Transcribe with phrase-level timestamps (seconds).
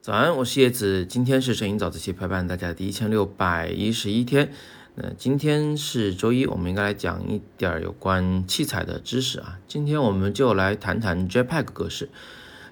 [0.00, 4.52] 早安，我是叶子，今天是摄影早自习陪伴大家的第一千六百一十一天。
[4.96, 9.60] 那今天是周一，我们应该来讲一点有关器材的知识啊。
[9.68, 12.10] 今天我们就来谈谈 JPEG 格式。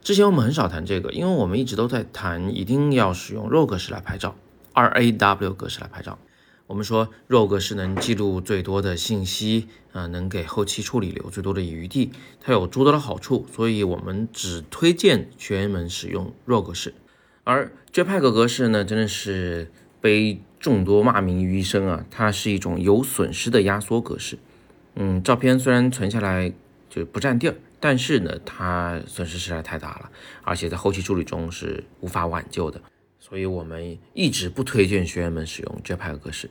[0.02, 4.34] 之前我们很少谈这个，因为我们一直都在谈一定要使用 RAW 格式来拍照
[4.74, 6.18] ，RAW 格式来拍照。
[6.70, 16.94] 我们说 RAW 格式能记录最多的信息，啊，能给后期处理留最多的余地，它有诸多的好处，所以我们只推荐学员们使用 RAW 格式。
[17.42, 22.06] 而 JPEG 格式呢，真的是被众多骂名于一身啊！
[22.08, 24.38] 它是一种有损失的压缩格式。
[24.94, 26.52] 嗯，照片虽然存下来
[26.88, 30.10] 就不占地儿，但是呢，它损失实在太大了，
[30.44, 32.80] 而且在后期处理中是无法挽救的。
[33.30, 36.50] 所以我们一直不推荐学员们使用 JPEG 格式。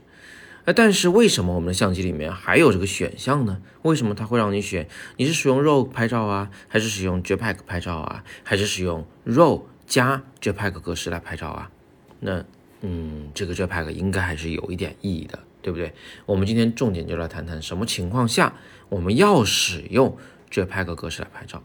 [0.65, 3.61] 呃，但是为什么我们的相机里面还有这个选项呢？
[3.83, 4.87] 为什么它会让你选？
[5.17, 9.61] 你是使用 RAW 拍照啊，还是使用 JPEG 拍照啊，还是使用 RAW？
[9.85, 11.71] 加 JPEG 格式来拍照啊，
[12.19, 12.45] 那
[12.81, 15.91] 嗯，这个 JPEG 应该还是有一点意义的，对不对？
[16.27, 18.53] 我们今天重点就来谈谈什么情况下
[18.89, 20.15] 我们要使用
[20.51, 21.63] JPEG 格式来拍照。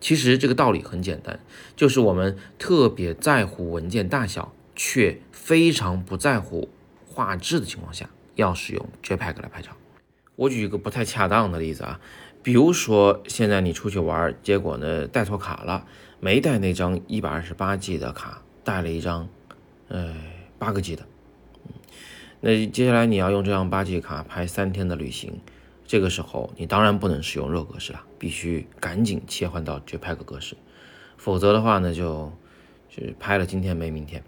[0.00, 1.38] 其实这个道理很简单，
[1.76, 6.68] 就是我们特别在乎文件大小，却非常不在乎
[7.06, 9.70] 画质的情况下，要使用 JPEG 来拍照。
[10.36, 12.00] 我举一个不太恰当的例子啊，
[12.42, 15.86] 比如说现在你出去玩，结果呢带错卡了。
[16.22, 19.26] 没带那张一百二十八 G 的卡，带了一张，
[19.88, 20.14] 呃，
[20.58, 21.06] 八个 G 的。
[22.40, 25.40] 那接下来你要用这张八 G 卡拍三天的旅行，
[25.90, 30.54] 这个时候你当然不能使用 RAW 格式了，必须赶紧切换到 JPEG 格式，
[31.16, 32.32] 否则的话呢，就
[32.88, 34.22] 就拍了今天没明天。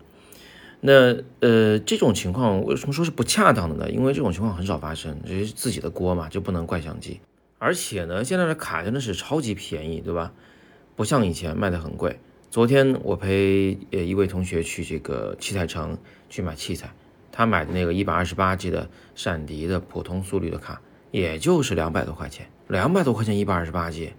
[0.80, 3.88] 那呃，这种情况为什么说是不恰当的呢？
[3.88, 7.20] 因为这种情况很少发生，这是自己的锅嘛，就不能怪相机。
[7.60, 10.32] 而且呢，现在的卡真的是超级便宜，对吧？
[10.96, 12.18] 不像以前卖的很贵。
[12.50, 15.96] 昨天我陪呃一位同学去这个器材城
[16.28, 16.92] 去买器材，
[17.30, 20.82] 他买的那个一百二十八 G 的闪迪的普通速率的卡，
[21.12, 24.14] 也就是两百多块钱，两百多块钱一百二十八 G，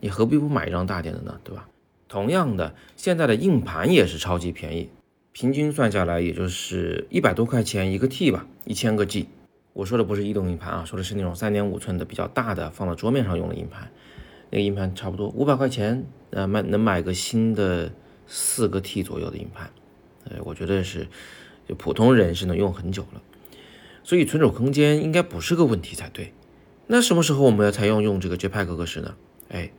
[0.00, 1.38] 你何必不买一张大点的呢？
[1.44, 1.68] 对吧？
[2.08, 4.90] 同样的，现在的硬盘也是超级便宜，
[5.30, 9.28] 平均算下来也就是一百多块钱一个 T 吧，一千个 G。
[9.72, 13.88] 我说的不是移动硬盘啊，说的是那种三点五寸的比较大的放到桌面上用的硬盘。
[14.50, 17.92] 那个硬盘差不多五百块钱，呃，买能买个新的
[18.26, 19.70] 四个 T 左右的硬盘，
[20.24, 21.06] 呃，我觉得是
[21.68, 23.22] 就普通人是能用很久了，
[24.02, 26.32] 所以存储空间应该不是个问题才对。
[26.86, 29.14] 那什么时候我们要采用用这个 JPEG 格式呢？
[29.48, 29.70] 哎，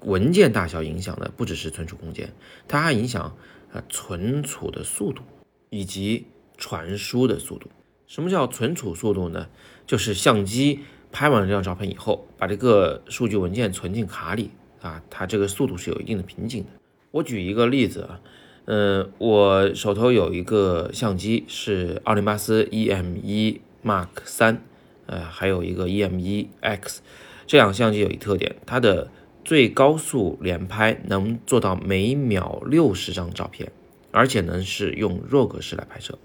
[0.00, 2.32] 文件大小影响的不只是存储空间，
[2.66, 3.36] 它还影响
[3.72, 5.22] 啊存储的速度
[5.70, 6.26] 以及
[6.56, 7.68] 传输的速度。
[8.06, 9.48] 什么叫存储速度呢？
[9.86, 10.80] 就是相机。
[11.12, 14.50] 拍完这张照片以后，把这个数据文件存进卡里
[14.82, 16.70] 啊，它这个速度是有一定的瓶颈的。
[17.10, 18.20] 我举一个例子啊，
[18.66, 24.60] 嗯，我手头有一个相机是奥林巴斯 EM1 Mark 三，
[25.06, 27.00] 呃，还有一个 EM1 X，
[27.46, 29.08] 这两个相机有一特点，它的
[29.44, 33.70] 最高速连拍能做到每秒六十张照片，
[34.10, 36.18] 而且呢是用 RAW 格式来拍摄，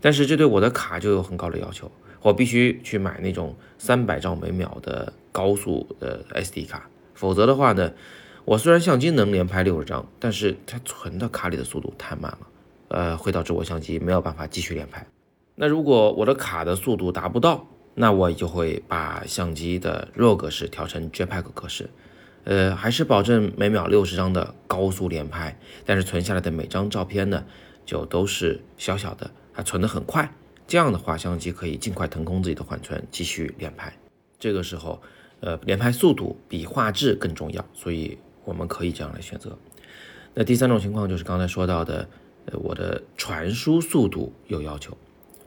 [0.00, 1.92] 但是这对我的卡就有很高的要求。
[2.22, 7.92] 我必须去买那种三百兆每秒的高速的 SD 卡，否则的话呢，
[8.48, 12.38] 我虽然相机能连拍六十张，但是它存到卡里的速度太慢了，
[12.88, 15.06] 呃，会导致我相机没有办法继续连拍。
[15.54, 21.90] 那如果我的卡的速度达不到，那我就会把相机的 RAW 格式调成 JPEG 格式，
[22.44, 27.44] 呃，还是保证每秒六十张的高速连拍，但是存下来的每张照片呢，
[27.84, 30.32] 就都是小小的，还存得很快。
[30.66, 33.92] 这样的话，相机可以尽快腾空自己的缓存，继续连拍。
[34.38, 35.02] 这个时候，
[35.40, 38.16] 呃，连拍速度比画质更重要，所以
[38.48, 39.58] 我们可以这样来选择。
[40.32, 42.08] 那第三种情况就是刚才说到的，
[42.46, 44.96] 呃，我的传输速度有要求。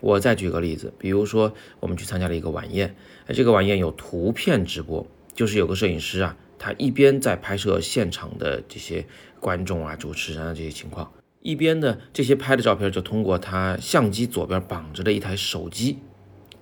[0.02, 2.96] 我再举个例子，比如说我们去参加了一个晚宴，
[3.26, 9.04] 哎，这个晚宴有图片直播，就是有个摄影师啊，他一边在拍摄现场的这些
[9.40, 11.12] 观众啊、主持人啊这些情况。
[11.42, 15.98] 一边呢，这些拍的照片就通过他相机左边绑着的一台手机，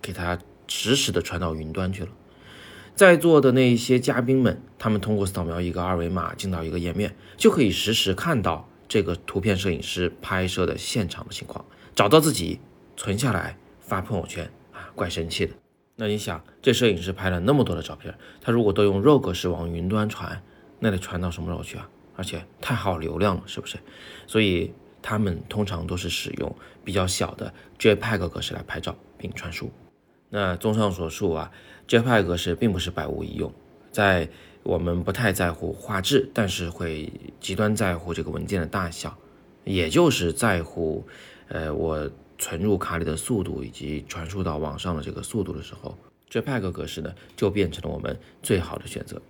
[0.02, 2.10] 给他实时的传到云端去了。
[3.00, 11.64] 在座的那些嘉宾们，他们通过扫描一个二维码进到一个页面，就可以实时看到这个图片摄影师拍摄的现场的情况，
[11.96, 12.60] 找到自己，
[12.98, 15.54] 存下来发朋友圈啊，怪神奇的。
[15.96, 20.44] 那你想，这摄影师拍了那么多的照片，他如果都用 RAW 格式往云端传，
[20.80, 21.90] 那得传到什么时候去啊？
[22.18, 23.78] 而且太耗流量了，是不是？
[24.28, 26.54] 所以他们通常都是使用
[26.84, 29.72] 比较小的 JPEG 格式来拍照并传输。
[30.30, 31.52] 那综上所述啊
[31.88, 33.52] ，JPEG 格式并不是百无一用，
[33.92, 34.30] 在
[34.62, 39.18] 我们不太在乎画质，但是会极端在乎这个文件的大小，
[39.64, 41.04] 也就是在乎，
[41.48, 45.98] 呃，我存入卡里的速度以及传输到网上的这个速度的时候
[46.30, 49.22] ，JPEG 格式呢就变成了我们最好的选择。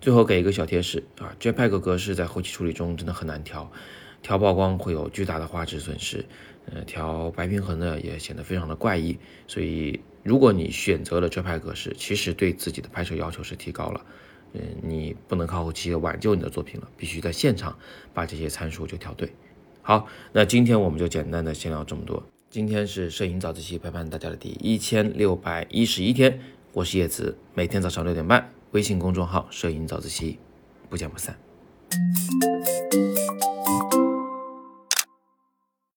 [0.00, 3.68] 最后给一个小贴士啊，JPEG 格式在后期处理中真的很难调，
[4.22, 6.24] 调曝光会有巨大的画质损失，
[6.66, 9.18] 呃，调白平衡呢也显得非常的怪异。
[9.46, 14.04] 所以如果你选择了 JPEG 格式，其实对自己的拍摄要求是提高了。
[14.54, 17.76] 嗯，你不能靠后期挽救你的作品了，必须在现场
[18.14, 19.30] 把这些参数就调对。
[19.82, 22.22] 好，那今天我们就简单的先聊这么多。
[22.50, 26.40] 今天是摄影早自习陪伴大家的第一千六百一十一天，
[26.72, 30.38] 我是叶子，每天早上六点半，微信公众号“摄影早自习”，
[30.88, 31.38] 不见不散。